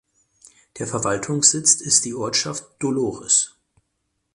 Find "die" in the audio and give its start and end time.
2.05-2.15